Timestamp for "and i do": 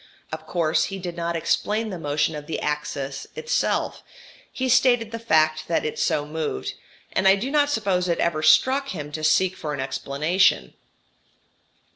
7.13-7.51